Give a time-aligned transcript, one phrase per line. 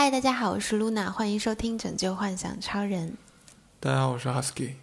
[0.00, 3.08] 嗨，大家好，我是 Luna，欢迎收听《拯救幻想超人》。
[3.80, 4.74] 大家好，我是 Husky。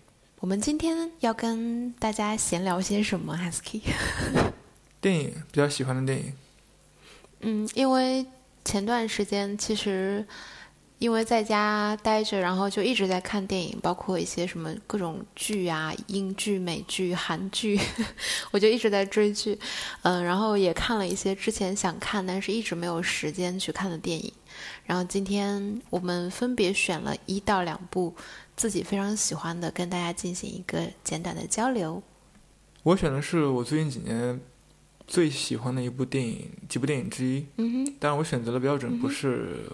[0.41, 3.79] 我们今天要跟大家闲聊些什么？Husky，
[4.99, 6.33] 电影比较喜欢的电影。
[7.39, 8.25] 嗯，因为
[8.65, 10.27] 前段时间其实
[10.99, 17.79] 因为在家待着，然后就一直在看电影，包括一些什么各种剧啊，英剧、美剧、韩剧，
[18.51, 19.57] 我就一直在追剧。
[20.01, 24.29] 嗯，然后也看了一些之前想看但是一直没有时间去看的电影。
[24.85, 28.15] 然后今天我们分别选了一到两部
[28.55, 32.01] 自己非常喜欢的，跟大家进行一个简短的交流。
[32.83, 34.39] 我选的是我最近几年
[35.07, 37.45] 最喜欢的一部电影，几部电影之一。
[37.57, 39.69] 嗯哼，但是我选择的标准不是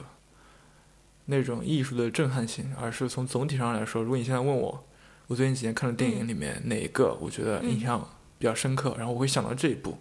[1.25, 4.01] 那种艺术的震撼性，而是从总体上来说。
[4.01, 4.83] 如果你现在问我，
[5.27, 7.99] 我最近几年看的电影里面哪一个我觉得印象
[8.39, 9.97] 比较深刻，然后我会想到这一部。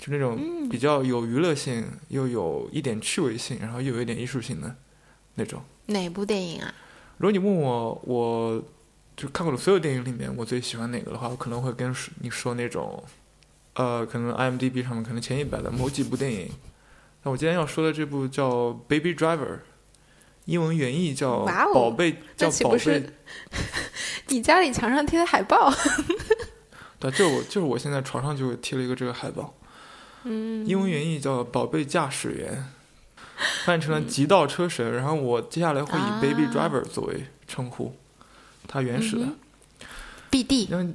[0.00, 4.74] 就那种比较有娱乐性，又有一点趣味性，然后又有一点艺术性的
[5.34, 5.62] 那种。
[5.86, 6.74] 哪部电影啊？
[7.18, 8.64] 如果你问我，我
[9.14, 13.04] 就看过的所有电影里面，我最喜欢哪个的话，我可能会跟你说那种，
[13.74, 16.50] 呃，可能 IMDB 上面可能前一百的某几部电影。
[17.22, 18.50] 那我今天要说的这部叫
[18.88, 19.36] 《Baby Driver》，
[20.46, 22.78] 英文原意叫《宝贝》，叫《宝贝》。
[24.28, 25.70] 你家里墙上贴的海报？
[26.98, 29.54] 对，就我就是我现在床上就贴了一个这个海报。
[30.24, 32.68] 嗯，英文原意叫“宝贝驾驶员”，
[33.64, 34.92] 翻译成了“极道车神”。
[34.94, 37.96] 然后我接下来会以 “baby driver” 作为称呼，
[38.68, 39.26] 它原始的
[40.30, 40.94] “BD”。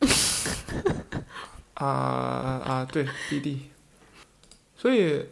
[1.74, 3.60] 啊啊，对，“BD”。
[4.76, 5.24] 所以，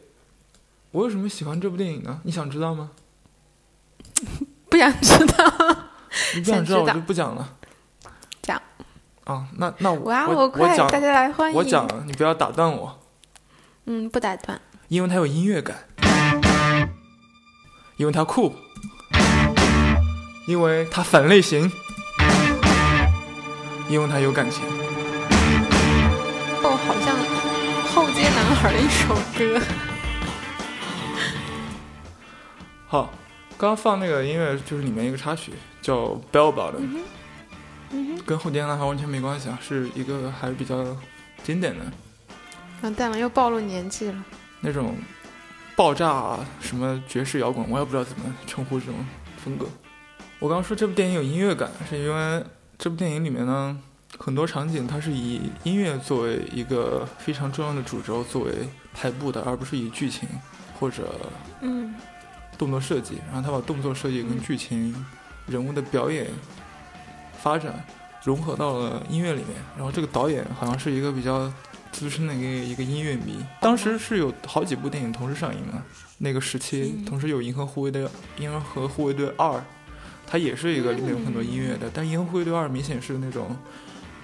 [0.90, 2.20] 我为什么喜欢这部电影呢？
[2.24, 2.90] 你想知道吗？
[4.70, 5.90] 不想知道。
[6.34, 7.57] 你不想知道，我就不讲了。
[9.28, 12.98] 啊，那那我我我讲，大家来欢迎我讲，你不要打断我。
[13.84, 14.58] 嗯，不打断。
[14.88, 15.76] 因为它有音乐感，
[17.98, 18.54] 因为它酷，
[20.46, 21.70] 因为它反类型，
[23.90, 24.64] 因为它有感情。
[26.62, 27.14] 哦，好像
[27.92, 29.60] 后街男孩的一首歌。
[32.86, 33.10] 好，
[33.58, 35.52] 刚刚放那个音乐就是里面一个插曲，
[35.82, 35.96] 叫
[36.32, 36.80] 《Bell Bottom》。
[38.26, 40.96] 跟后街男孩完全没关系啊，是一个还比较
[41.42, 41.84] 经典的。
[42.82, 44.24] 完蛋了，又暴露年纪了。
[44.60, 44.94] 那种
[45.74, 48.94] 爆炸什么爵士摇滚，我也不知道怎么称呼这种
[49.42, 49.66] 风格。
[50.38, 52.44] 我刚刚说这部电影有音乐感，是因为
[52.76, 53.76] 这部电影里面呢，
[54.18, 58.52] 很多场景它是以音乐作为一个非常重要的主轴作为
[58.92, 60.28] 排布的，而不是以剧情
[60.78, 61.14] 或者
[61.62, 61.94] 嗯
[62.56, 63.18] 动作设计。
[63.32, 64.94] 然后他把动作设计跟剧情、
[65.46, 66.26] 人物的表演。
[67.40, 67.84] 发展
[68.24, 71.50] 融合到了音乐里面，然后这个导演好像是一个比较
[71.92, 73.42] 资深的一个一个音乐迷。
[73.60, 75.82] 当时是有好几部电影同时上映嘛，
[76.18, 78.04] 那个时期同时有《银河护卫队》
[78.38, 79.50] 《银河护卫队二》，
[80.26, 81.90] 它也是一个里面有很多音乐的。
[81.94, 83.56] 但《银河护卫队二》明显是那种，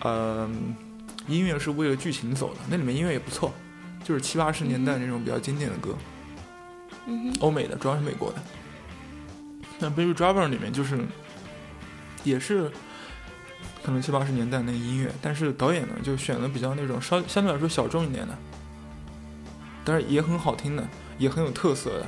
[0.04, 0.74] 嗯，
[1.28, 2.60] 音乐是为了剧情走的。
[2.68, 3.54] 那里面音乐也不错，
[4.02, 5.96] 就是七八十年代那种比较经典的歌，
[7.40, 8.42] 欧美的，主要是美国的。
[9.78, 10.98] 那《Baby Driver》里面就是
[12.24, 12.70] 也是。
[13.84, 18.34] 可能七八十年代那个音乐，但是导演呢就选了比较那种稍相对来说小众一点的，
[19.84, 22.06] 但是也很好听的，也很有特色的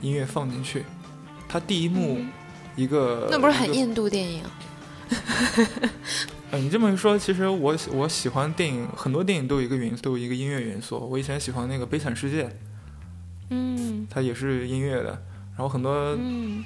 [0.00, 0.84] 音乐放进去。
[1.48, 2.20] 他第一幕
[2.74, 4.42] 一个那不是很印度电影？
[6.50, 10.98] 哎，你这么一说，其实我我喜欢电影，很多电影都有一个元素，都有一个音乐元素。
[10.98, 12.44] 我以前喜欢那个《悲惨世界》，
[13.50, 15.22] 嗯，它也是音乐的。
[15.60, 15.90] 然后很多，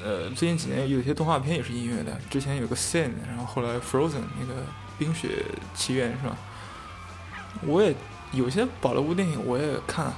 [0.04, 2.16] 呃，最近几年有些动画片也是音乐的。
[2.30, 4.60] 之前有个《Sin》，然后后来《Frozen》那个
[4.96, 5.44] 《冰雪
[5.74, 6.36] 奇缘》是吧？
[7.66, 7.92] 我也
[8.30, 10.12] 有些宝莱坞电影我也看。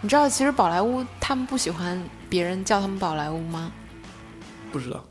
[0.00, 3.70] 你知道其实宝莱坞他们不喜欢别人叫他们宝莱坞吗？
[4.72, 5.04] 不知道。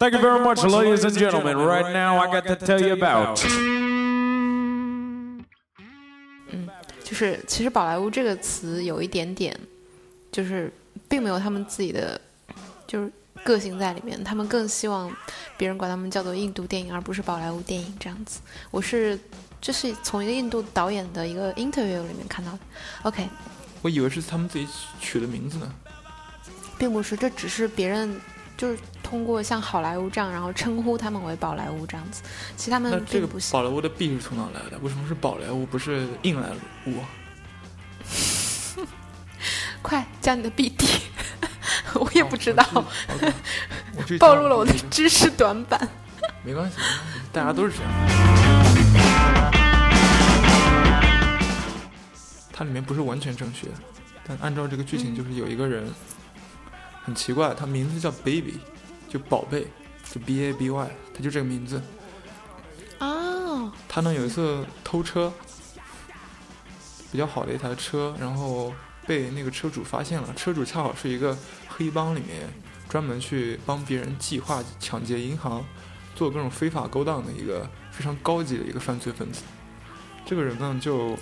[0.00, 1.54] Thank you very much, ladies and gentlemen.
[1.54, 3.40] Right now, I got to tell you about.
[6.50, 6.68] 嗯，
[7.04, 9.56] 就是其实宝莱坞这个词有一点点，
[10.32, 10.72] 就是。
[11.08, 12.20] 并没有他们自己的
[12.86, 13.10] 就是
[13.44, 15.10] 个性在里面，他们更希望
[15.56, 18.40] 别人管他们叫做印度电影，而不是宝莱坞电影这样子。
[18.70, 19.18] 我是
[19.60, 22.58] 这是从一个印度导演的一个 interview 里面看到的。
[23.02, 23.28] OK，
[23.82, 24.66] 我以为是他们自己
[25.00, 25.72] 取的名字呢，
[26.78, 28.20] 并不是，这只是别人
[28.56, 32.22] 就是通过像好莱坞这样，然后称呼他们为宝莱坞这样子。
[32.56, 34.78] 其实他们这个宝莱坞的 B 是从哪来的？
[34.78, 36.48] 为什么是宝莱坞，不是印莱
[36.86, 36.94] 坞？
[39.82, 41.00] 快讲你的 BD，
[41.94, 42.64] 我也不知道，
[44.18, 45.88] 暴露了我的知识短板。
[46.44, 46.76] 没关系，
[47.32, 47.92] 大家都是这样。
[52.52, 53.68] 它里面不是完全正确，
[54.26, 55.88] 但按照这个剧情，就是有一个人
[57.04, 58.58] 很奇怪，他名字叫 Baby，
[59.08, 59.68] 就宝贝，
[60.10, 61.80] 就 B A B Y，他就这个名字。
[62.98, 65.32] 哦，他呢有一次偷车，
[67.12, 68.74] 比较好的一台车，然后
[69.08, 70.32] 被那个车主发现了。
[70.36, 72.46] 车主恰好是一个黑帮里面
[72.88, 75.64] 专门去帮别人计划抢劫银行、
[76.14, 79.42] 做各种非法勾当的一个非常高级的一个犯罪分子。
[80.26, 81.16] 这个人呢就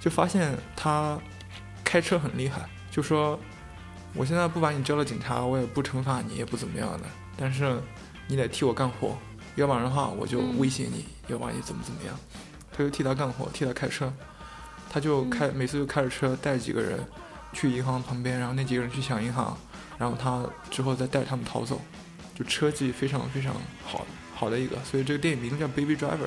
[0.00, 1.18] 就发现他
[1.82, 3.38] 开车很厉害，就说
[4.14, 7.76] 我现在不把你交了警察，我也不惩罚你，也不怎么样的，但是
[8.28, 9.18] 你得替我干活。
[9.56, 12.18] 要不然的话，我就威胁你，要不然你怎么怎么样？
[12.70, 14.10] 他就替他干活，替他开车，
[14.92, 17.00] 他就开每次就开着车带几个人
[17.54, 19.56] 去银行旁边，然后那几个人去抢银行，
[19.98, 21.80] 然后他之后再带他们逃走，
[22.34, 23.54] 就车技非常非常
[23.86, 26.26] 好好的一个，所以这个电影名字叫《Baby Driver》，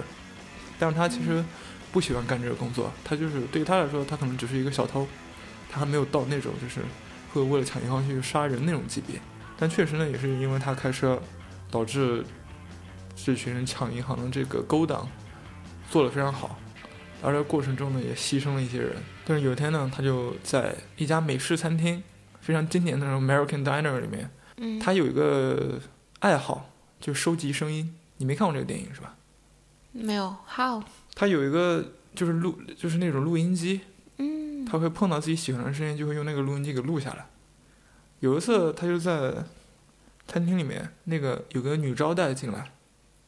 [0.80, 1.46] 但是他其实
[1.92, 5.08] 不喜欢干这个工作，他就是对于他来说，他可能只是一个小偷，
[5.70, 6.82] 他还没有到那种就是
[7.32, 9.22] 会为了抢银行去杀人那种级别，
[9.56, 11.22] 但确实呢，也是因为他开车
[11.70, 12.26] 导致。
[13.18, 15.10] 这群人抢银行的这个勾当
[15.90, 16.60] 做得非常好，
[17.22, 18.96] 而这过程中呢，也牺牲了一些人。
[19.26, 22.04] 但是有一天呢，他就在一家美式餐厅，
[22.42, 25.80] 非常经典的那种 American Diner 里面，嗯，他有一个
[26.20, 26.70] 爱好，
[27.00, 27.96] 就是收集声音。
[28.18, 29.16] 你没看过这个电影是吧？
[29.92, 30.84] 没有，How？
[31.16, 33.82] 他有一个就是录，就是那种录音机，
[34.18, 37.26] 嗯，他会碰到自己喜欢的声音，就会用那个录音机给录下来。
[38.20, 39.34] 有一次，他就在
[40.28, 42.72] 餐厅里面，那个有个女招待进来。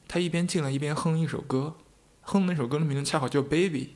[0.07, 1.75] 他一边进来一边哼一首歌，
[2.29, 3.95] 哼那首歌的名字恰好叫《Baby》。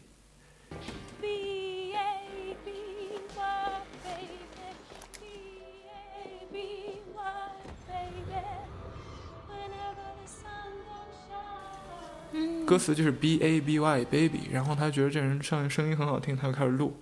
[12.66, 16.96] 歌词就是 B A B Y Baby，然后他觉得这人唱声音很好听，他就开始录。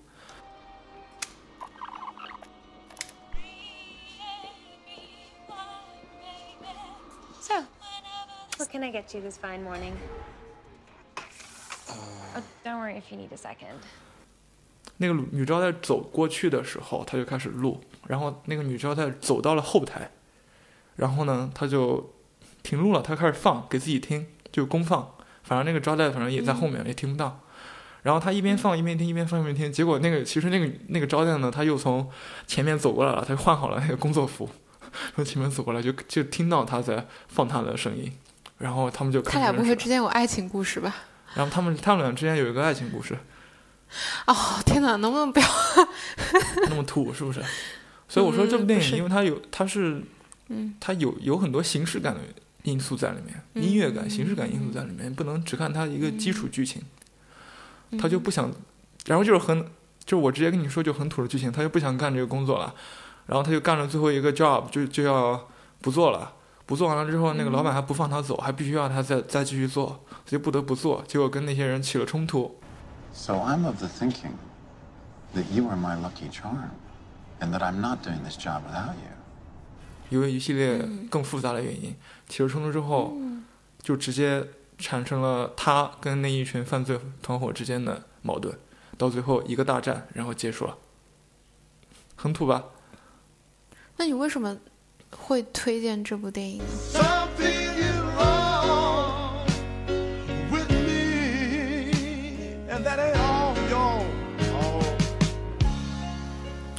[7.40, 7.66] So,
[8.58, 9.94] what can I get you this fine morning?
[12.36, 13.76] Oh, don't worry if you need a second.
[14.98, 20.12] 那个女招待走过去的时候，他就开始录，然后那个女招待走到了后台，
[20.98, 22.14] 然后呢，他就
[22.64, 25.16] 停录了，他开始放给自己听，就公放。
[25.44, 27.40] 反正那个招待反正也在后面，也听不到。
[28.04, 29.72] 然后他一边放一边听，一边放一边听。
[29.72, 32.10] 结果那个其实那个那个招待呢，他又从
[32.46, 34.50] 前面走过来了，他就换好了那个工作服，
[35.16, 38.12] 从前面走过来，就就听到他在放他的声音。
[38.58, 40.94] 然后他们就他俩不会之间有爱情故事吧？
[41.36, 43.18] 然后他们他们俩之间有一个爱情故事。
[44.28, 44.36] 哦
[44.66, 45.48] 天哪，能不能不要
[46.70, 47.14] 那么土？
[47.14, 47.42] 是不是？
[48.08, 50.02] 所以我说这部电影，因为它有它是
[50.50, 52.22] 嗯，它有有很多形式感的
[52.64, 56.82] 因素在里面，音乐感、形式感因素在里面，不能只看它一个基础剧情。
[58.00, 58.52] 他就不想，
[59.08, 59.60] 然后就是很
[60.06, 62.74] 就是我直接跟你说就很土的剧情，他就不想干这个工作了，
[63.26, 65.50] 然后他就干了最后一个 job，就就要
[65.82, 66.34] 不做了。
[66.70, 71.04] 不做完了之后，那个老板还不放他走，还必须要他再再继续做，所以不得不做。
[71.08, 72.60] 结果跟那些人起了冲突。
[73.12, 74.34] So I'm of the thinking
[75.34, 76.70] that you are my lucky charm,
[77.40, 79.10] and that I'm not doing this job without you.
[80.12, 81.96] 因为一系列更复杂的原因，
[82.28, 83.18] 起了冲突之后，
[83.82, 88.56] 就直接产生了他跟那一群犯罪团伙之间的矛盾，
[88.96, 90.78] 到最后一个大战，然后结束了。
[92.16, 92.66] 很土吧？
[93.98, 94.56] 那你为什么？
[95.12, 96.62] 会推荐这部电影。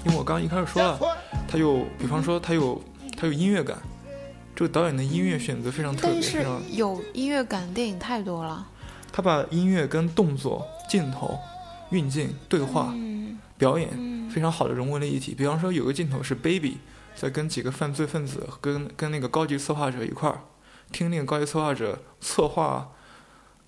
[0.03, 0.99] 因为我刚刚一开始说了，
[1.47, 2.83] 他有，比方说他有，
[3.17, 3.77] 他有音乐感，
[4.57, 8.67] 这个导演的音乐选择非常特别，但是有音乐感的电影太多了。
[9.13, 11.39] 他把音乐跟动作、镜头、
[11.91, 12.95] 运镜、对话、
[13.59, 13.89] 表演
[14.31, 15.35] 非常好的融为了一体。
[15.35, 16.79] 比方说有个镜头是 Baby。
[17.21, 20.41] 在跟几个犯罪分子跟跟那个高级策划者一块儿
[20.91, 22.93] 听那个高级策划者策划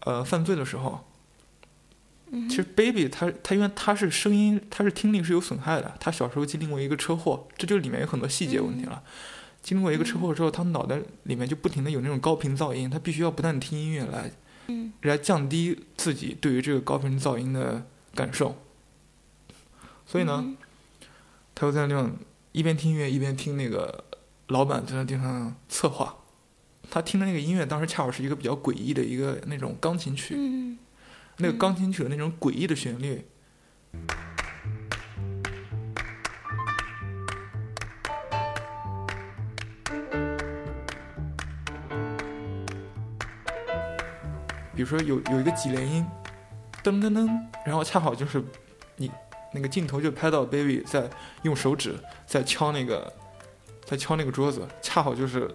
[0.06, 1.04] 呃犯罪的时候，
[2.48, 9.02] 其实 Baby 他他因为他是声音他是听力是有损害的，他小时候经历过一个车祸，这就里面有很多细节问题了。
[9.60, 14.32] 经历过一个车祸之后，他脑袋里面就不停的有那种高频噪音，他必须要不断听音乐来
[15.02, 18.56] 来降低自己对于这个高频噪音的感受。
[20.06, 20.54] 所以呢，
[21.54, 22.12] 他又在那种。
[22.52, 24.04] 一边听音乐一边听那个
[24.48, 26.14] 老板在那地方策划，
[26.90, 30.36] 他听的那个音乐当时恰好是一个比较诡异的一个那种钢琴曲，
[31.38, 33.24] 那个钢琴曲的那种诡异的旋律，
[44.74, 46.06] 比如说有有一个几连音，
[46.84, 47.26] 噔噔噔，
[47.64, 48.44] 然后恰好就是
[48.96, 49.10] 你。
[49.52, 51.08] 那个镜头就拍到 baby 在
[51.42, 51.94] 用手指
[52.26, 53.12] 在敲那个，
[53.84, 55.54] 在敲那个桌子，恰好就是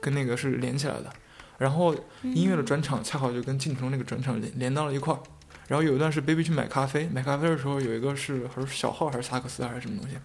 [0.00, 1.12] 跟那个是连起来的。
[1.58, 5.20] 然后音乐的转场恰好就跟镜头那个转场连连到了一块儿。
[5.68, 10.16] 然后有一段是 Baby 去买咖啡，买咖啡的时候有一个是还是小号还是萨克斯还是什么东西，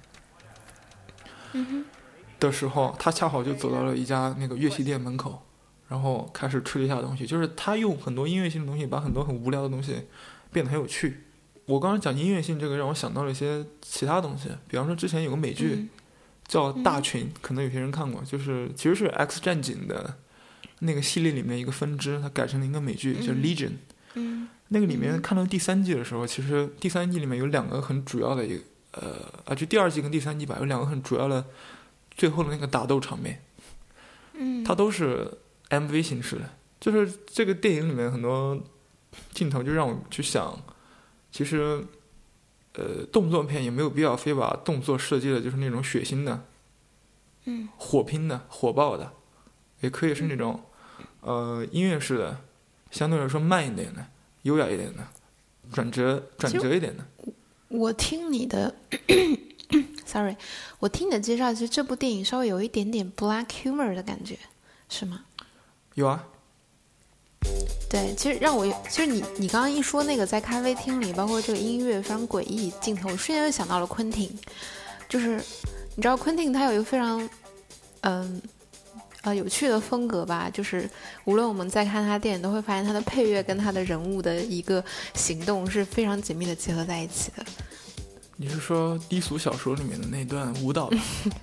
[1.53, 1.85] 嗯
[2.39, 5.41] 的时候，他恰好就走到了一家那个乐器店门口，
[5.87, 7.25] 然后开始吹了一下东西。
[7.25, 10.07] 就是他用很多音乐性的东西，把很多很无聊的东西
[10.51, 11.23] 变得很有趣。
[11.71, 15.89] 我刚刚讲音乐性这个，让我想到了一些其他东西，比方说之前有个美剧、嗯
[16.47, 20.15] 叫《大群》，可能有些人看过，就是其实是《X 战警》的
[20.79, 23.69] 那个系列里面一个分支，它改成了一个美剧，叫《Legion》。
[24.15, 31.45] 嗯那个里面看到第三季的时候，其实第三季里面有两个很主要的一个呃啊，就第二季跟第三季吧，有两个很主要的
[32.17, 33.41] 最后的那个打斗场面，
[34.33, 35.31] 嗯，它都是
[35.69, 36.49] MV 形式的。
[36.81, 38.61] 就是这个电影里面很多
[39.33, 40.61] 镜头就让我去想，
[41.31, 41.83] 其实
[42.73, 46.45] 呃动作片也没有必要非把动作设计的就是那种血腥的、
[47.45, 49.13] 嗯火拼的、火爆的，
[49.79, 50.63] 也可以是那种
[51.21, 52.41] 呃音乐式的，
[52.91, 54.05] 相对来说慢一点的、
[54.43, 55.07] 优雅一点的、
[55.71, 57.05] 转折转折一点的。
[57.69, 58.75] 我听你的，
[60.05, 60.35] sorry，
[60.79, 64.37] 我听你的介绍，其实这部电影稍微有一点点 black humor 的感觉，
[64.89, 65.23] 是吗？
[65.95, 66.27] 有啊，
[67.89, 74.29] 对，其实让我，其实你你刚刚一说那个在咖啡厅里，包括这个音乐非常诡异镜头，我瞬间就想到了昆汀，
[75.09, 75.35] 就是
[75.95, 77.29] 你知道昆汀他有一个非常
[78.01, 78.41] 嗯
[79.23, 80.89] 呃有趣的风格吧，就是
[81.25, 84.81] 无论我们在看他电影，都会发现他的配乐跟他的人物的一个
[85.13, 87.45] 行动是非常紧密的结合在一起的。
[88.37, 90.97] 你是说低俗小说里面的那段舞蹈吧？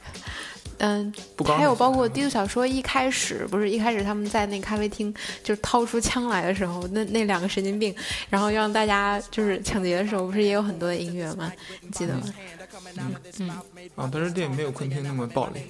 [0.79, 1.13] 嗯，
[1.45, 7.95] 还有包括低俗小说一开始不是一开始他们在那咖啡厅就是掏出枪来的时候，那那两个神经病，
[8.31, 11.53] 然后让大家就是抢劫的时候，不是也有很多的音乐吗？
[11.81, 12.23] 你记得吗？
[12.97, 13.51] 嗯嗯
[13.95, 15.61] 啊，但是电影没有昆汀那么暴力，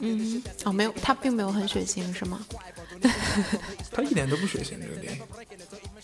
[0.00, 2.44] 嗯，哦，没有，他并没有很血腥，是吗？
[3.92, 5.20] 他一点都不血腥这个电影。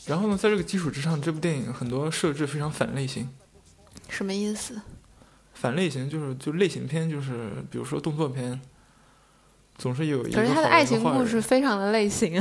[0.07, 3.29] 然后呢，在这个基础之上，这部电影很多设置非常反类型。
[4.09, 4.81] 什么意思？
[5.61, 8.59] 反类型就是就类型片，就是比如说动作片，
[9.77, 12.41] 总是有一个可是 他的爱情故事非常的类型，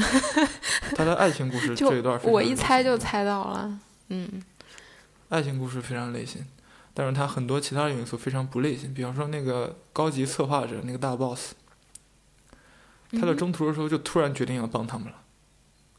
[0.96, 3.78] 他的爱情故事就这一段我一猜就猜到了。
[4.08, 4.42] 嗯
[5.28, 6.46] 爱情故事非常类型，
[6.94, 11.52] 但是他很多其他的元素非常不类型，比方说那个高级策划者那个大 boss，
[13.12, 15.16] 他在嗯中途的时候就突然决定要帮他们了，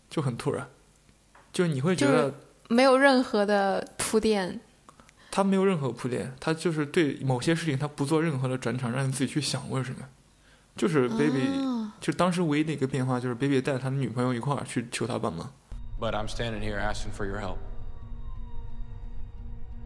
[0.08, 0.66] 就很突然，
[1.52, 2.34] 就是你会觉就是得
[2.70, 4.58] 没有任何的铺垫。
[5.30, 10.08] 他没有任何铺垫，他就是对某些事情他不做任何的转场，让你自己去想为什么，
[10.76, 15.52] 就是 baby，、啊就当时唯一的一个变化就是 baby 带他的女朋友一块儿去求他帮忙
[16.00, 17.58] ，But I'm standing here asking for your help.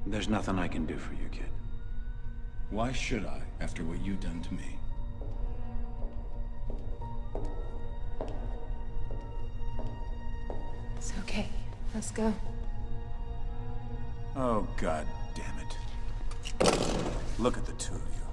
[0.08, 1.50] There's nothing I can do for you, kid.
[2.70, 4.78] Why should I, after what you've done to me?
[10.96, 11.48] It's okay.
[11.94, 12.32] Let's go.
[14.36, 15.06] Oh, god.
[17.38, 18.24] Look at the two of you.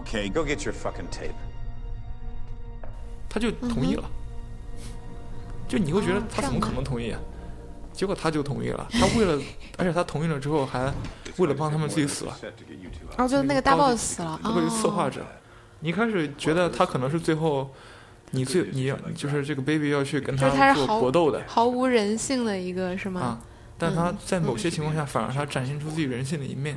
[0.00, 1.34] Okay, go get your fucking tape.
[3.28, 4.04] 他就同意了，
[5.68, 7.20] 就你会觉得哦他怎么可能同意啊？
[7.92, 9.38] 结果他就同意了，他为了，
[9.76, 10.92] 而且他同意了之后还
[11.38, 12.36] 为了帮他们自己死了。
[12.42, 13.20] Out.
[13.20, 14.40] 哦，就是那个大 boss 死了。
[14.42, 15.26] 这个策划哦者，
[15.80, 17.70] 你一开始觉得他可能是最后，
[18.30, 23.40] 你最你要就是这个 baby 要去跟就是他是做搏斗的毫无人性的一个是啊吗？，
[23.78, 26.76] 但他在某些情况下反而他展现出自己人性的一面.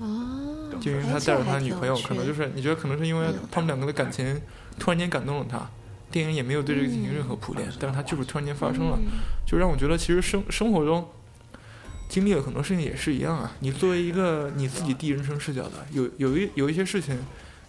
[0.00, 4.40] 啊，就因为他带着他女朋友，可能就是你觉得可能是因为他们两个的感情
[4.78, 5.70] 突然间感动了他，
[6.10, 8.98] 电影也没有对这个进行任何铺垫，但是他就是突然间发生了，
[9.46, 11.08] 就让我觉得其实生生活中。
[12.06, 13.50] 经历了很多事情也是一样啊。
[13.60, 17.18] 你作为一个你自己第一人称视角的，有有一有一些事情，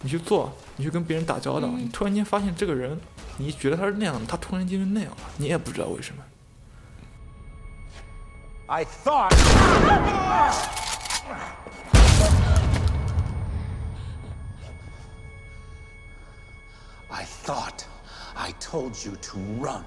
[0.02, 2.96] 你去做，你去跟别人打交道，你突然间发现这个人，
[3.38, 6.22] 你觉得他是那样的，他突然间就那样了，你也不知道为什么。
[8.68, 9.32] I thought.
[17.08, 17.84] I thought
[18.34, 19.84] I told you to run.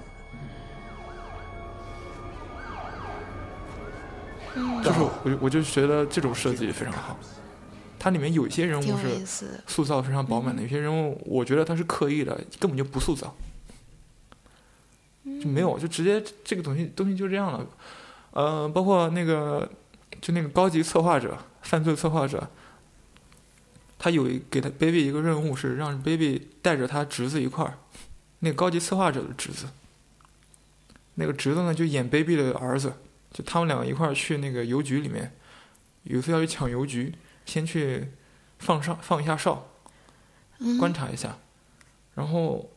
[4.82, 7.18] 就是我我就觉得这种设计非常好，
[7.98, 8.96] 它里面有一些人物
[9.26, 9.62] 是。
[9.66, 13.34] 塑造非常饱满的，有些人物我觉得他是刻意的，根本就不塑造，
[15.24, 17.66] 就没有，就直接这个东西东西就这样了。
[18.32, 19.68] 呃，包括那个
[20.20, 22.48] 就那个高级策划者，犯罪策划者，
[23.98, 27.78] 他有一给他 baby 一个任务是让 baby 带着他侄子一块儿，
[28.38, 29.66] 那个高级策划者的侄子，
[31.14, 32.94] 那个侄子呢就演 baby 的儿子，
[33.32, 35.32] 就他们两个一块儿去那个邮局里面，
[36.04, 38.08] 有一次要去抢邮局，先去
[38.58, 39.68] 放哨放一下哨，
[40.78, 41.36] 观察一下，
[42.14, 42.70] 然后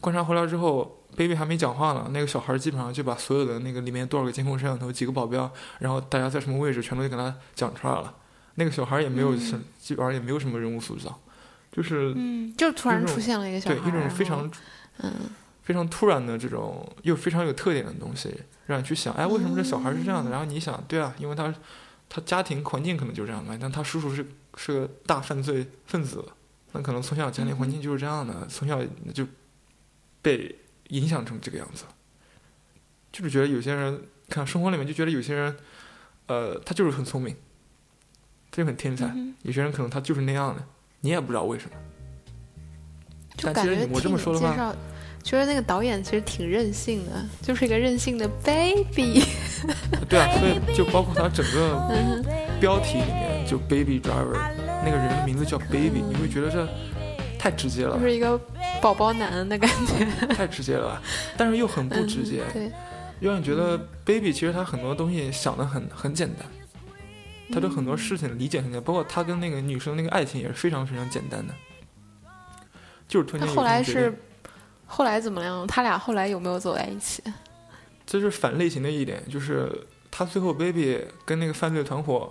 [0.00, 8.14] 观察回来之后，baby 还没讲话呢，那个小孩基本上就把所有的那个里面多少个监控摄像头、几个保镖，然后大家在什么位置，全都给他讲出来了。
[8.54, 11.20] 那个小孩也没有什，基本上也没有什么人物塑造，
[11.72, 14.50] 就是嗯，就突然出现了一个小孩，对一种非常
[14.98, 15.12] 嗯。
[15.62, 18.34] 非常突然的这种又非常有特点的东西，
[18.66, 20.28] 让你去想，哎，为什么这小孩是这样的？
[20.28, 21.54] 然后你想，对啊，因为他
[22.08, 24.26] 他家庭环境可能就这样吧，但他叔叔是
[24.56, 26.24] 是个大犯罪分子，
[26.72, 28.80] 那可能从小家庭环境就是这样的，从小
[29.14, 29.24] 就
[30.22, 30.58] 被
[30.90, 31.84] 影响成这个样子。
[33.10, 35.56] 就是觉得有些人看生活里面就觉得有些人，
[36.26, 37.34] 呃，他就是很聪明，
[38.52, 39.08] 他就很天才；
[39.42, 40.62] 有些人可能他就是那样的，
[41.00, 41.76] 你也不知道为什么。
[43.36, 44.76] 就感但其实我这么说的话介绍，
[45.24, 49.24] 觉得那个导演其实挺任性的，就是一个任性的 baby。
[50.08, 52.22] 对啊，所以就包括他整个
[52.60, 54.38] 标题里面就 Baby Driver
[54.84, 56.66] 那个人的名字叫 Baby，你会觉得这
[57.40, 57.96] 太直接了。
[57.96, 58.38] 就，是一个
[58.82, 60.04] 宝宝男的感觉，
[60.36, 61.00] 太直接了，
[61.38, 62.72] 但是又很不直接，嗯对，
[63.20, 66.46] 又让你觉得 Baby 其实他很多东西想的很很简单，
[67.50, 71.54] 他对很多事情理解很简单，包括他跟那个女生那个爱情也是非常非常简单的，
[73.08, 74.14] 就是突然间有他后来是
[74.86, 75.66] 后来怎么样？
[75.66, 77.22] 他俩后来有没有走在一起？
[78.06, 82.30] 这是反类型的一点，就是他最后 baby 跟那个犯罪团伙，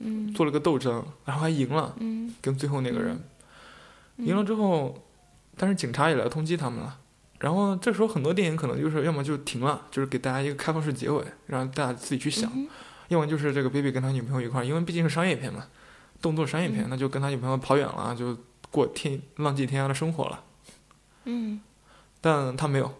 [0.00, 0.34] 嗯。
[0.34, 2.34] 做了个斗争，然后还赢了，嗯。
[2.40, 3.16] 跟最后那个人，
[4.16, 4.94] 赢了之后，
[5.56, 6.98] 但是警察也来通缉他们了。
[7.40, 12.68] 然后这时候很多电影可能就是要么就停了，就是给大家一个开放式结尾，让大家自己去想；嗯
[13.08, 15.66] 要么就是这个 baby 跟他女朋友一块儿，因为毕竟是商业片嘛，
[16.22, 18.38] 动作商业嗯片，那就跟他女朋友跑远了，就
[18.70, 20.44] 过天浪迹天涯的生活了。
[21.24, 21.60] 嗯
[22.20, 22.90] 但他没有，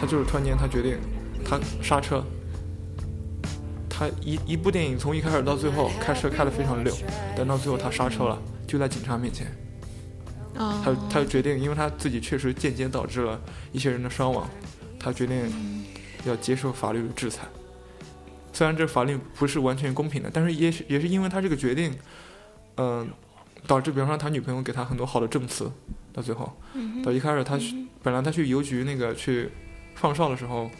[0.00, 0.98] 他就是突然间他决定，
[1.44, 2.24] 他刹车，
[4.00, 6.90] 他一一部电影从一开始到最后开车开得非常溜，
[7.36, 9.46] 但到最后他刹车了，就在警察面前，
[10.56, 13.38] 啊，他他就决定，因为他自己确实间接导致了
[13.72, 14.48] 一些人的伤亡，
[14.98, 15.84] 他决定
[16.24, 17.46] 要接受法律的制裁。
[18.54, 21.92] 虽然这法律不是完全公平的，但是也许也是因为他这个决定，
[22.78, 23.06] 嗯、
[23.66, 25.70] 导致比方说他女朋友给他很多好的证词，
[26.10, 26.50] 到最后，
[27.04, 29.50] 到一开始他去本来他去邮局那个去
[29.94, 30.70] 放哨的时候，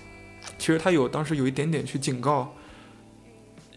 [0.57, 2.55] 其实他有当时有一点点去警告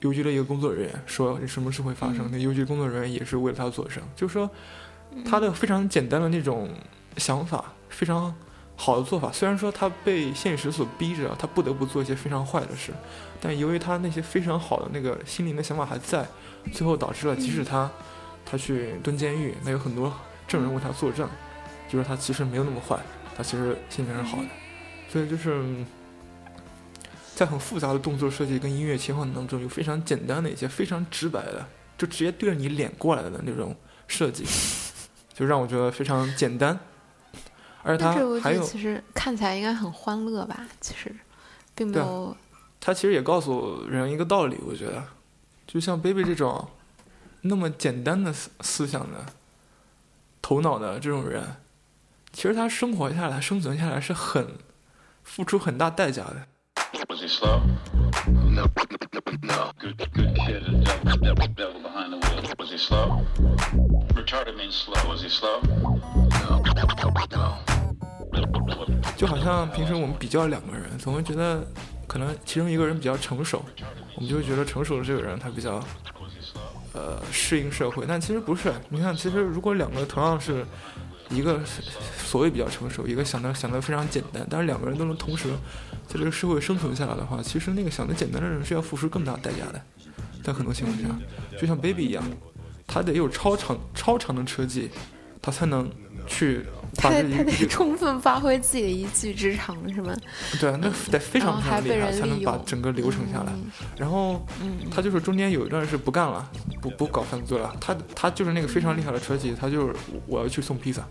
[0.03, 2.29] 邮局的一个工作人员，说什么事会发生。
[2.31, 4.49] 那邮局工作人员也是为了他做声，就是说
[5.25, 6.69] 他的非常简单的那种
[7.17, 8.33] 想法，非常
[8.75, 9.31] 好的做法。
[9.31, 12.91] 虽然说他被现实所逼着，他不得不做一些非常坏的事，
[13.39, 16.25] 但由于他那些非常好的那个心灵的想法还在，
[16.73, 17.89] 最后导致了即使他
[18.45, 20.13] 他去蹲监狱，那有很多
[20.47, 21.29] 证人为他作证，
[21.87, 22.99] 就是他其实没有那么坏，
[23.37, 24.49] 他其实心情是好的。
[25.07, 25.85] 所以就是嗯
[27.35, 31.65] 在很复杂的动作设计跟音乐切换当中，有非常简单的一些非常直白的，
[31.97, 33.75] 就直接对着你脸过来的那种
[34.07, 34.45] 设计，
[35.33, 36.79] 就让我觉得非常简单。
[37.81, 40.65] 而且它还有其实看起来应该很欢乐吧？
[40.79, 41.13] 其实，
[41.75, 42.35] 并没有
[42.79, 45.03] 他其实也告诉人一个道理，我觉得，
[45.67, 46.69] 就像 baby 这种
[47.41, 49.25] 那么简单的思思想的
[50.41, 51.57] 头脑的这种人，
[52.31, 54.55] 其实他生活下来、生存下来是很
[55.23, 56.47] 付出很大代价的。
[57.09, 57.61] Was he slow?
[58.27, 58.67] No, no.
[59.79, 60.63] Good, good kid.
[60.83, 62.53] Devil, devil, devil behind the wheel.
[62.57, 63.21] Was he slow?
[64.13, 65.01] Retarded means slow.
[65.09, 65.61] Was he slow?
[65.61, 66.73] No, no.
[69.15, 71.65] 就好像平时我们比较两个人，总会觉得
[72.07, 73.63] 可能其中一个人比较成熟，
[74.15, 75.83] 我们就会觉得成熟的这个人他比较
[76.93, 78.73] 呃适应社会，但其实不是。
[78.89, 80.65] 你看，其实如果两个同样是
[81.29, 81.59] 一个
[82.17, 85.49] 所谓比较成熟，一个想的想的非常简单，但是两个人都能同时
[86.07, 89.81] 在这个社会生存下来的话，其实那个想的简单的人是要付出更大代价的。
[90.43, 91.07] 在很多情况下，
[91.59, 92.23] 就像 Baby 一样，
[92.85, 94.89] 他得有超长超长的车技，
[95.41, 95.89] 他才能
[96.27, 100.15] 去他他得充分发挥自己的一技之长，是吗？
[100.59, 103.51] 对啊，那得非常厉害，才能把整个流程下来。
[103.51, 104.45] 嗯然后，
[104.91, 106.49] 他就是中间有一段是不干了，
[106.81, 107.73] 不不搞犯罪了。
[107.79, 109.95] 他他就是那个非常厉害的车技，他就是
[110.27, 111.01] 我要去送披萨，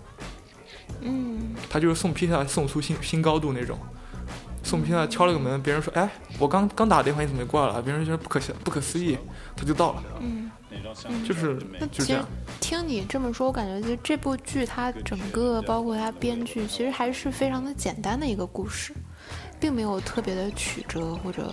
[1.00, 3.78] 嗯，他就是送披萨送出新新高度那种。
[4.64, 9.18] 送披萨敲了个门，别人说：“哎，我刚刚打电话，你怎么就过来了？”别人觉得不可思不可思议，
[9.56, 10.02] 他就到了。
[10.20, 10.48] 嗯，
[11.26, 12.28] 就是那其实就这样。
[12.60, 18.92] 听你这么说，我感觉就这部剧它整个包括它编剧，其实还是非常的简单的一个故事，
[19.60, 21.52] 并没有特别的曲折或者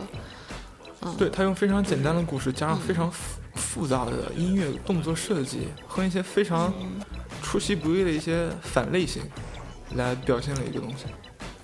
[1.01, 6.73] 嗯，对他用非常简单的故事，加上非常复复杂的音乐动作设计和一些非常
[7.41, 9.23] 出其不意的一些反类型，
[9.95, 11.05] 来表现了一个东西。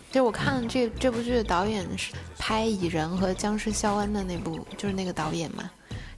[0.07, 5.69] 其实我看这这部剧的导演是拍《蚁人》和《僵尸肖恩》的那部，就是那个导演嘛。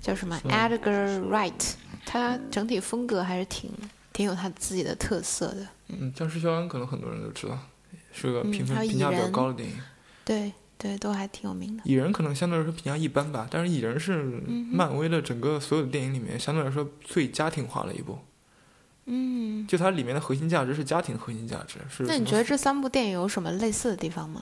[0.07, 1.73] 叫什么 Edgar Wright，
[2.05, 3.69] 他整体风格还是挺
[4.13, 5.67] 挺有他自己的特色的。
[5.89, 7.59] 嗯，僵尸肖恩可能很多人都知道，
[8.13, 9.75] 是个评分嗯评价比较高的电影。
[10.23, 11.83] 对对，都还挺有名的。
[11.83, 18.17] 蚁人可能相对来说评价一般吧，但是蚁人是嗯漫威的整个所有的电影里面相对来说最家庭化的一部。
[19.07, 24.41] 嗯，就它里面的核心价值是家庭核心价值，是那你觉得这三部电影有什么类似的地方吗？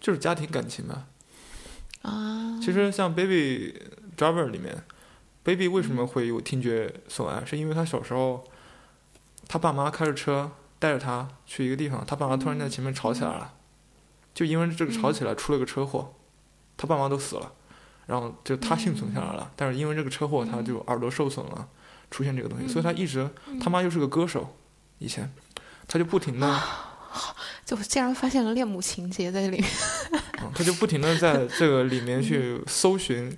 [0.00, 0.94] 就是家庭感情吧？
[0.94, 1.04] 啊，
[2.60, 3.74] 其实像《Baby
[4.16, 4.84] Driver》里面
[5.42, 7.44] ，Baby 为什么会有听觉损害？
[7.44, 8.44] 是因为他小时候，
[9.48, 13.54] 他爸妈开着车带着他去一个地方，他爸妈突然在前面吵起来了，
[14.34, 16.14] 就因为这个吵起来出了个车祸，
[16.76, 17.52] 他爸妈都死了，
[18.06, 21.68] 然后就他幸存下来了，但是因为这个车祸他就耳朵受损了，
[22.10, 23.28] 出现这个东西，所以他一直
[23.60, 24.56] 他妈又是个歌手，
[24.98, 25.32] 以前
[25.86, 26.60] 他就不停的。
[27.64, 29.70] 就竟然发现了恋母情节在这里面。
[30.50, 33.36] 嗯，他就不停的在这个里面去搜寻，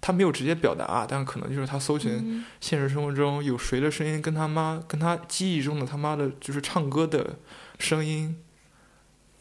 [0.00, 7.38] 他没有直接表达啊，但可能就是他搜寻现实生活中有谁的声音跟他妈跟他记忆中的他妈的就是唱歌的
[7.78, 8.36] 声音，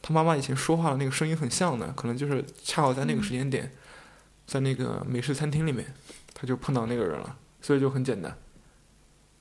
[0.01, 3.71] 他妈妈以前说话的那个声音很像的，可能就是恰好在那个时间点，
[4.45, 5.93] 在那个美式餐厅里面，
[6.33, 8.37] 他就碰到那个人了，所以就很简单。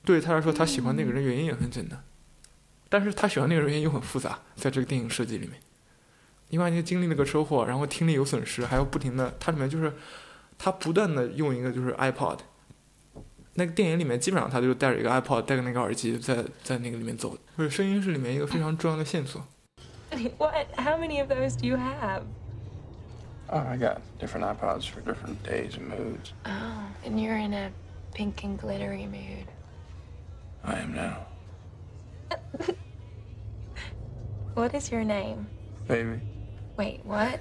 [0.03, 2.03] 对他来说，他喜欢那个人原因也很简单，
[2.89, 5.59] 但是他喜欢那个人原因又很复杂，在这个电影设计里面。
[6.48, 9.92] 因为你经历了个车祸，然后听力有损失，还要不停的，它里面就是
[10.58, 12.38] 他不断的用一个就是 iPod，
[13.54, 19.40] 那个电影里面基本上他就带着一个 iPod，带着那个耳机在在那个里面走，就是声音是里面一个非常重要的线索。
[20.38, 20.66] What?
[20.76, 22.22] How many of those do you have?
[23.48, 26.32] Oh, I got different iPods for different days and moods.
[26.44, 27.70] Oh, and you're in a
[28.12, 29.46] pink and glittery mood.
[30.62, 31.26] I am now.
[34.54, 35.46] What is your name?
[35.88, 36.20] Baby.
[36.77, 37.39] Wait, what?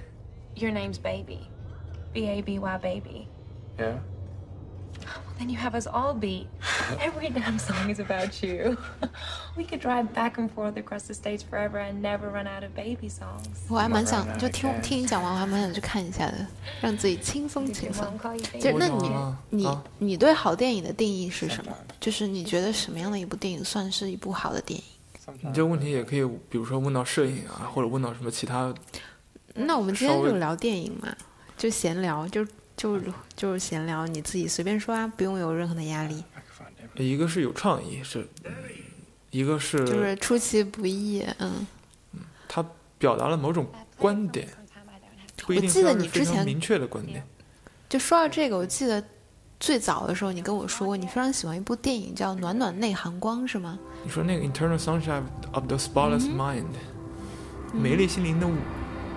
[0.56, 1.48] Your name's Baby.
[2.12, 3.28] B A B Y Baby.
[3.78, 3.98] Yeah?
[5.38, 6.46] Then you have us all beat.
[7.00, 8.78] Every damn song is about you.
[9.56, 12.72] we could drive back and forth across the states forever and never run out of
[12.76, 13.66] baby songs.
[13.68, 16.46] 我还蛮想就听听你讲完，我还蛮想去看一下的，
[16.80, 18.06] 让自己轻松轻松
[18.60, 18.78] 就?
[18.78, 19.10] 那你
[19.50, 21.72] 你啊你对好电影的定义是什么？
[21.98, 24.84] 就是你觉得什么样的一部电影算是一部好的电影？
[25.40, 28.72] 你这个问题也可以，比如说问到摄影啊，或者问到什么其他，
[29.54, 31.14] 那我们今天就聊电影嘛，
[31.56, 32.44] 就闲聊，就
[32.76, 33.00] 就
[33.36, 36.22] 就是闲聊，你自己随便说啊，不用有任何的压力.
[36.96, 38.26] 一个是有创意，是，
[39.30, 41.66] 一个是就是出其不意，嗯。
[42.48, 42.64] 他
[42.98, 44.48] 表达了某种观点，
[45.48, 47.24] 我记得你之前明确的观点。
[47.88, 49.02] 就说到这个，我记得
[49.58, 53.76] 最早的时候你跟我说过，你非常喜欢一部电影叫《暖暖内含光》，是吗？
[54.04, 56.64] 你说那个 Internal Sunshine of the Spotless 嗯 Mind，、
[57.72, 58.46] 美丽心灵的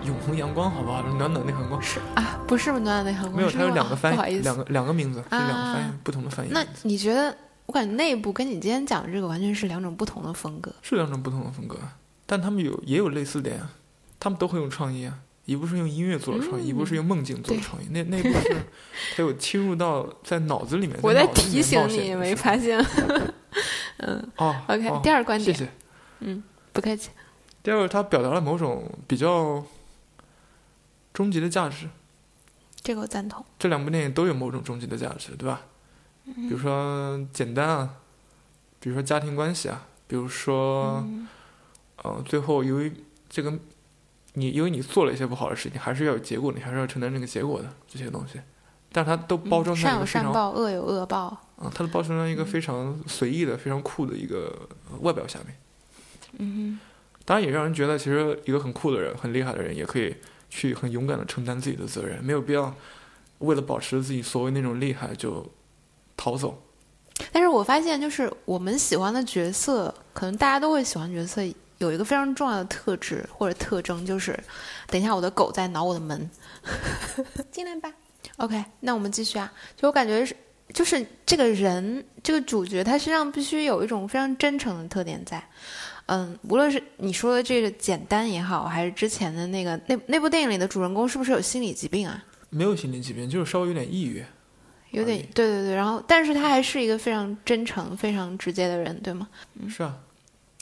[0.08, 1.04] 永恒阳光，好不好？
[1.04, 6.50] 暖暖那阳光是 啊，不是暖暖那阳光，没有，它有是两个翻译，两个两个名字，是两个翻译、啊不同的翻译。
[6.52, 7.36] 那你觉得？
[7.68, 10.74] 我感觉内部跟你今天讲的这个完全是两种不同的风格。
[10.82, 11.78] 是两种不同的风格，
[12.26, 13.70] 但他们有也有类似点啊，
[14.18, 15.20] 他们都很有创意啊。
[15.44, 17.88] 一部是用音乐做的创意，一部是用梦境做的创意。
[17.90, 18.56] 那那部是，
[19.18, 20.98] 它有侵入到在脑子里面。
[21.02, 22.80] 我在提醒你，没发现
[24.00, 24.56] 嗯哦。
[24.68, 25.70] ？OK，、哦第二个观点，谢谢。
[26.22, 26.42] 嗯
[26.72, 27.10] 不客气。
[27.62, 29.62] 第二个，它表达了某种比较
[31.18, 31.90] 终极的价值。
[32.84, 33.44] 这个我赞同。
[33.58, 35.62] 这两部电影都有某种终极的价值，对吧？
[36.24, 37.90] 比如说简单啊，
[38.80, 41.04] 比如说家庭关系啊，比如说，
[42.04, 42.94] 呃，最后由于
[43.28, 43.52] 这个
[44.34, 48.40] 你因为你做了一些不好的事情，还是要有结果的，你还是要承担这个结果的这些东西，
[48.92, 51.26] 但是它都包装在善有一个非常善报，恶有恶报。
[51.56, 54.54] 啊，它都包装在一个非常随意的、非常酷的一个
[54.92, 55.58] 呃外表下面。
[56.38, 56.80] 嗯
[57.26, 60.16] 当然也让人觉得，其实一个很酷的人、很厉害的人，也可以
[60.50, 62.76] 去很勇敢的承担自己的责任，没有必要
[63.40, 65.46] 为了保持自己所谓那种厉害就
[66.16, 66.64] 逃走。
[67.32, 71.42] 但是我发现，就是我们喜欢的角色，可能大家都会喜欢角色，
[71.80, 74.40] 有一个非常重要的特质或者特征，就是，
[74.88, 76.30] 等一下我的狗在挠我的门，
[77.52, 77.92] 进来吧。
[78.38, 79.52] OK，那我们继续啊。
[79.76, 80.36] 就我感觉是，
[80.74, 85.44] 就是这个人，这个主角，他身上必须有一种非常真诚的特点在。
[86.08, 92.24] 嗯，无论是你说的这个简单也好，还是之前的那个那那部电影里的主人公是不是有心理疾病啊？
[92.50, 94.24] 没有心理疾病，就是稍微有点抑郁。
[94.92, 99.28] 有点对对对，然后但是他还是一个非常真诚、非常直接的人，对吗？
[99.70, 99.98] 是啊，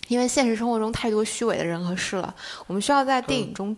[0.07, 3.77] 因为现实生活中太多虚伪的人和事了，我们需要在电影中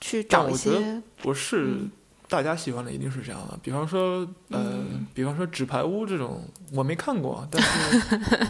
[0.00, 1.02] 去找一些。
[1.20, 1.90] 不是嗯
[2.28, 3.58] 大家喜欢的一定是这样的。
[3.62, 8.46] 比方说，呃，比方说《纸牌屋》这种，我没看过， 但是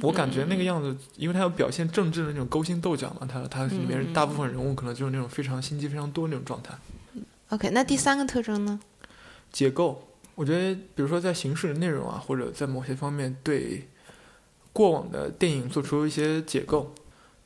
[0.00, 6.74] 我感觉那个样子，因为它要表现政治的那种勾心斗角嘛，它它里面大部分人物可能就是那种非常心机非常多那种状态。
[7.50, 8.80] OK，那第三个特征呢？
[9.52, 13.88] 解构，我觉得，比如说在形式内容啊，或者在某些方面对
[14.72, 16.94] 过往的电影做出一些解构，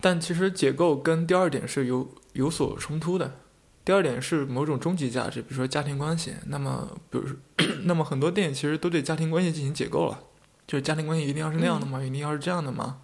[0.00, 3.40] 但其实解构跟第二点是有有所冲突的。
[3.84, 6.32] 第二点是某种终极价值，比如说家庭关系。
[6.46, 7.36] 那么，比如说，
[7.84, 10.18] 那么很多电影其实都对家庭关系进行解构了，
[10.66, 12.02] 就是家庭关系一定要是那样的吗？
[12.02, 12.98] 一定要是这样的吗？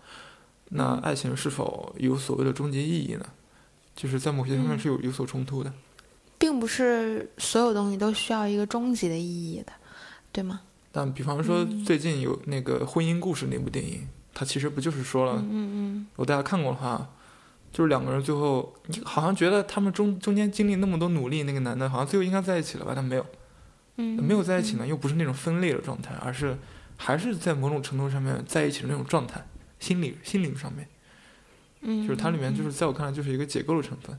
[0.71, 3.27] 那爱情是否有所谓的终极意义呢？
[3.95, 5.73] 就是在某些方面是有有所冲突的。
[6.39, 9.73] 并不是所有东西都需要一个终极的意义的，
[10.33, 10.63] 对吗？
[10.91, 17.11] 但比方说最近有那个《婚姻故事》那部电影，它其实不就是说了，嗯嗯如果大家看过的话，
[17.73, 22.93] 就是两个人最后，你好像觉得他们中中间经历那么多努力，那个男的好像最后应该在一起了吧？
[22.95, 23.25] 但没有，
[23.97, 26.57] 嗯，没有在一起呢，又不是那种分裂的状态，而是
[26.97, 29.41] 还是在某种程度上面在一起的那种状态，
[29.79, 30.89] 心理心灵上面，
[31.83, 34.19] 嗯，就是它里面就是在我看来就是一个解构的成分。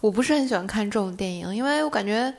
[0.00, 2.34] 我不是很喜欢看这种电影，因为我感觉，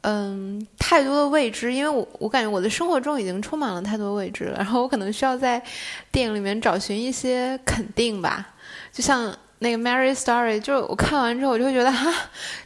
[0.00, 1.72] 嗯，太多的未知。
[1.72, 5.62] 因为我我感觉我的生活中已经充满了太多未知了，然后我可能需要在
[6.10, 8.54] 电影里面找寻一些肯定吧。
[8.90, 12.12] 就像那个《Mary Story》，就我看完之后，我就会觉得，哈，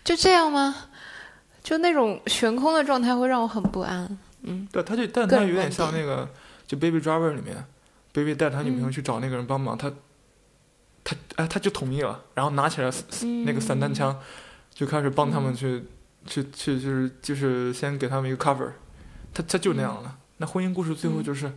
[0.03, 0.75] 就这样吗？
[1.63, 4.19] 就那种悬空的状态会让我很不安。
[4.43, 6.29] 嗯，对，他就但他有点像那个
[6.67, 7.65] 就《Baby Driver》里面
[8.13, 9.93] ，Baby 带他女朋友嗯去找那个人帮忙，他
[11.05, 12.91] 他哎他就同意了，然后拿起来
[13.45, 14.19] 那个散弹枪，
[14.73, 15.85] 就开始帮他们去、
[16.27, 18.71] 去去就是就是先给他们一个 cover，
[19.35, 20.17] 他他就那样了。
[20.39, 21.53] 那婚姻故事最后就是，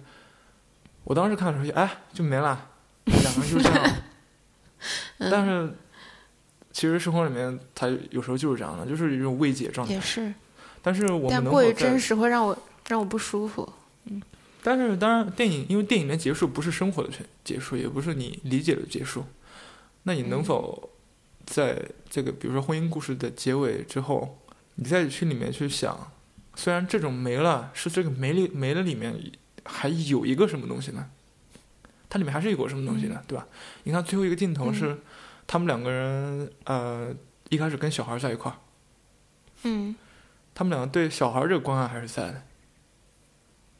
[1.03, 2.67] 我当时看的时候，哎就没了，
[3.05, 3.95] 两个人就这样
[5.19, 5.29] 了。
[5.31, 5.73] 但是
[6.71, 10.01] 其实生活里面，它有时候就是这样的，就是一种未解状态也。
[10.01, 10.33] 是，
[10.81, 13.71] 但是我们但过于真实会让我让我不舒服。
[14.61, 19.23] 但是当然，电影因为电影的结束不是生活的全结束，也不是你理解的结束。
[20.03, 20.89] 那你能否
[21.45, 24.37] 在这个比如说婚姻故事的结尾之后，
[24.75, 26.11] 你再去里面去想，
[26.55, 29.15] 虽然这种没了，是这个没里没了里面
[29.63, 31.09] 还有一个什么东西呢？
[32.09, 33.47] 它里面还是一股什么东西的，对吧？
[33.83, 34.97] 你看最后一个镜头是
[35.45, 37.13] 他们两个人呃
[37.49, 38.57] 一开始跟小孩在一块儿，
[39.63, 39.95] 嗯
[40.55, 42.41] 他们两个对小孩这个关爱还是在的。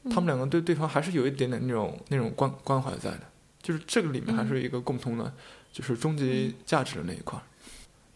[0.06, 3.22] 他们两个对对方还是有一点点那种那种关关怀在的，
[3.62, 5.34] 就是这个里面还是一个共通的，
[5.74, 7.44] 就是终极价值的那一块儿。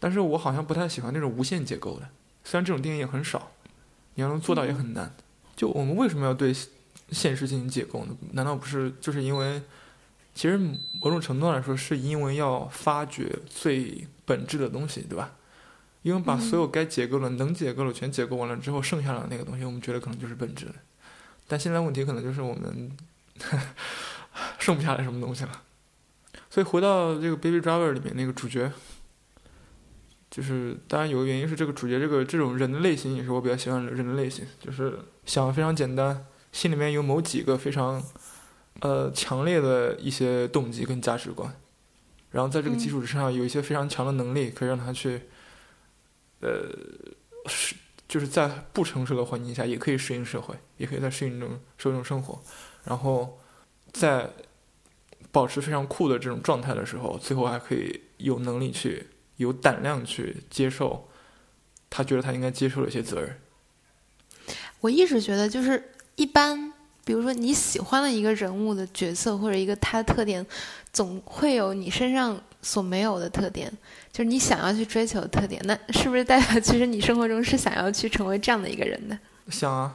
[0.00, 2.08] 但是我好像不太喜欢那种无限结构的，
[2.42, 3.52] 虽然这种电影也很少，
[4.14, 5.14] 你要能做到也很难。
[5.54, 6.54] 就我们为什么要对
[7.10, 8.16] 现实进行解构呢？
[8.32, 9.62] 难道不是就是因为，
[10.34, 15.32] 其实某种程度来说，是因为要发掘最本质的东西，对吧？
[16.02, 20.66] 因为把所有该解构的、能解构的全解构完了之后，剩下的那个东西，我们觉得可能就是本质。
[21.46, 22.90] 但现在问题可能就是我们
[24.58, 25.62] 剩不下来什么东西了。
[26.50, 28.72] 所以回到这个《Baby Driver》里面那个主角，
[30.30, 38.02] 就是当然有个原因是这个主角这个这种人的类型也是我比较喜欢的人的类型，就是想的非常简单，心里面有某几个非常
[38.80, 41.54] 呃强烈的一些动机跟价值观，
[42.30, 45.22] 然后在这个基础之上有一些非常强的能力，可以让他去
[46.40, 46.68] 呃
[47.46, 47.74] 是
[48.06, 52.42] 就是在不成熟的环境下也可以适应社会，也可以在适应中社会中生活，
[52.84, 53.40] 然后
[53.92, 54.30] 在
[55.32, 61.08] 保持非常酷的这种状态的时候，最后还可以有能力去有胆量去接受
[61.88, 63.40] 他觉得他应该接受的一些责任。
[64.80, 66.73] 我一直觉得，就是一般，
[67.04, 70.44] 比如说你喜欢的一个人物的角色或者一个他的特点，
[70.92, 73.70] 总会有你身上所没有的特点，
[74.10, 75.60] 就是你想要去追求的特点。
[75.64, 79.18] 那是不是代表其实你生活中是想要去成为这样的一个人的？
[79.50, 79.94] 想啊，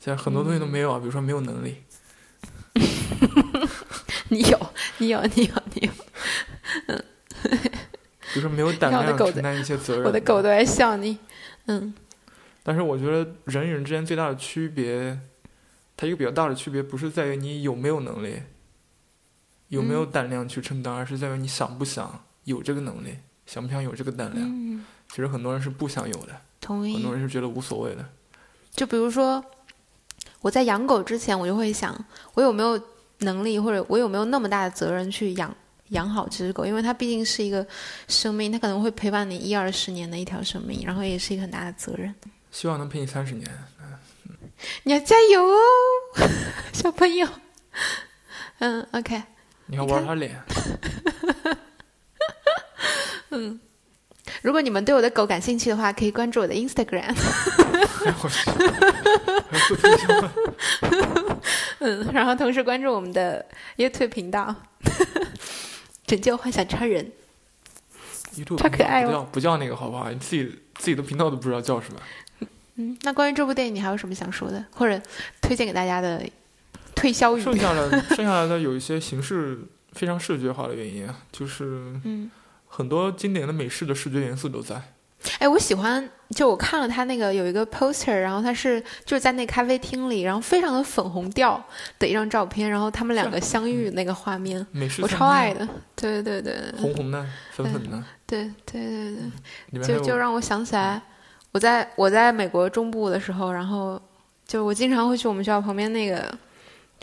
[0.00, 1.76] 现在很多东西都没有啊，比如说没有能力，
[4.28, 4.58] 你有，
[4.98, 5.92] 你有，你有，你有。
[6.86, 7.04] 嗯
[8.32, 10.04] 比如说没有胆量承担一些责任。
[10.06, 11.18] 我的狗都在笑你。
[11.66, 11.92] 嗯
[12.62, 15.18] 但是我觉得人与人之间最大的区别，
[16.02, 18.42] 它一个比较大的区别不是在于你有没有能力，
[19.68, 24.44] 有没有胆量去承担，而是在于你想不想有这个能力，想不想有这个胆量。
[24.44, 27.14] 嗯，其实很多人是不想有的，同意很多。
[27.14, 28.04] 人是觉得无所谓的。
[28.72, 29.44] 就比如说，
[30.40, 31.96] 我在养狗之前，我就会想，
[32.34, 32.82] 我有没有
[33.18, 35.56] 能力，或者我有没有那么大的责任去养
[35.90, 37.64] 养好这只狗，因为它毕竟是一个
[38.08, 42.12] 生命，它可能会陪伴你一二十年的一条生命，然后也是一个很大的责任。
[42.50, 43.48] 希望能陪你三十年。
[44.84, 45.58] 你要加油哦，
[46.72, 47.28] 小朋友。
[48.58, 49.20] 嗯，OK，
[49.66, 50.40] 你要玩他脸，
[53.30, 53.58] 嗯
[54.42, 57.12] 如果你们对我的狗感兴趣的话，可以关注我的 Instagram。
[61.80, 63.44] 嗯，然后同时关注我们的
[63.76, 64.54] YouTube 频道
[66.06, 67.10] “拯救幻想超人
[68.36, 70.08] YouTube 超可爱哦不叫不叫那个好不好？
[70.10, 70.44] 你自己
[70.76, 72.00] 自己的频道都不知道叫什么。”。
[72.76, 75.00] 嗯，那关于这部电影，你还有什么想说的，或者
[75.40, 76.22] 推荐给大家的
[76.94, 77.40] 推销语？
[77.42, 79.58] 剩下的 剩下来的有一些形式
[79.92, 81.64] 非常视觉化的原因啊，就是
[82.04, 82.30] 嗯，
[82.68, 84.80] 很多经典的美式的视觉元素都在。
[85.38, 91.62] 哎，我喜欢，就我看了他那个有一个 poster，然后他是就是在那咖啡厅里，然后非常的粉红调
[92.00, 95.64] 的一张照片，然后他们两个相遇那个画面，美式我超爱的。
[95.94, 99.84] 对对对对红红的、粉粉的，对对对对。
[99.86, 101.00] 就就让我想起来，
[101.52, 104.00] 我在我在美国中部的时候，然后
[104.46, 106.36] 就我经常会去我们学校旁边那个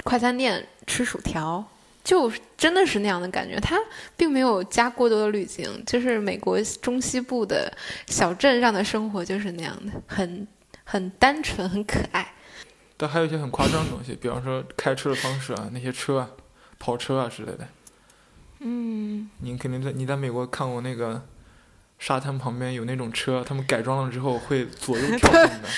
[0.04, 1.64] 快餐店吃薯条，
[2.04, 3.60] 就真的是那样的感觉。
[3.60, 3.78] 它
[4.18, 7.72] 并没有加过多的滤镜，就是美国中西部的
[8.08, 10.48] 小镇上的生活就是那样的，很
[10.84, 12.34] 很单纯，很可爱。
[12.98, 16.30] 但还有一些很夸张的东西，比方说开车的方式啊，那些车啊、
[16.80, 17.68] 跑车啊之类的。
[18.62, 21.24] 嗯，你肯定在你在美国看过那个
[22.00, 25.70] 沙滩旁边有那种车，他们改装了之后会左右跳动 的。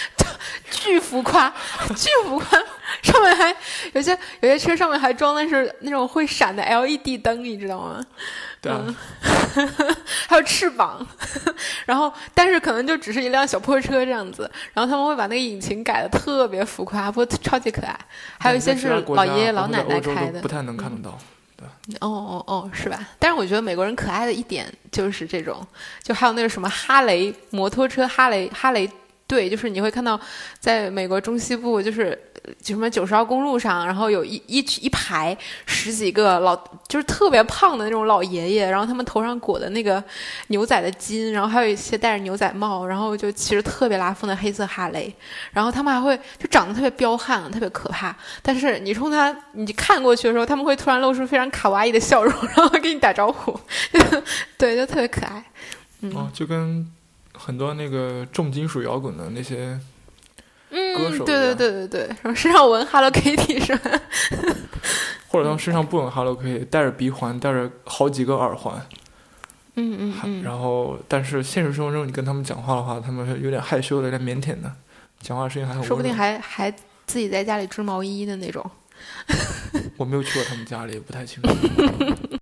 [0.69, 1.53] 巨浮夸，
[1.95, 2.57] 巨浮夸，
[3.03, 3.55] 上面还
[3.93, 8.03] 有些有些车上面还装的是那种会闪的 LED 灯，你知道吗？
[8.59, 8.95] 对啊，
[10.27, 11.05] 还有翅膀，
[11.85, 17.99] 然后但是可能就只是一辆小破车这样子，然后他们会把那个引擎改的特别浮夸，不过超级可爱。
[18.39, 21.17] 还有一些是老爷爷老奶奶开的不，太能看得到。
[21.99, 23.07] 哦哦哦，是吧？
[23.19, 25.65] 但是我觉得美国人可爱的一点就是这种，
[26.01, 28.89] 就还有那个什么哈雷摩托车，哈雷哈雷
[29.27, 30.19] 队，就是你会看到
[30.59, 32.19] 在美国中西部，就是
[32.63, 36.55] 什么九十号公路上，然后有一一一排十几个老，
[36.87, 40.03] 就是特别胖的那种老爷爷，然后他们头上裹的那个
[40.47, 45.13] 牛仔的巾，然后还有一些戴着牛仔帽，然后就骑着特别拉风的黑色哈雷，
[45.51, 48.15] 然后他们还会就长得特别彪悍，特别可怕。
[48.41, 53.59] 但是你冲他，你看过去的时候，他们会突然露出非常卡哇伊的笑容， 然后会跟你打招呼，
[54.57, 55.43] 对，就特别可爱。
[56.01, 56.91] 嗯哦，就跟
[57.33, 59.79] 很多那个重金属摇滚的那些
[60.71, 63.91] 嗯，歌手对对对对对，然后身上纹 Hello Kitty 是吧？
[65.27, 68.75] 或者他们身上不纹 Hello Kitty，戴着鼻环，戴着好几个耳环，
[69.75, 74.71] 嗯嗯嗯，然后但是现实生活中你跟他们讲话的话，他们是有点害羞的，有点腼腆的，
[75.21, 75.83] 讲话声音还很。
[75.83, 76.71] 说不定还还
[77.05, 78.69] 自己在家里织毛衣的那种。
[79.97, 81.49] 我没有去过他们家里，不太清楚。